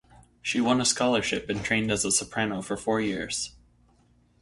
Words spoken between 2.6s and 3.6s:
for four years.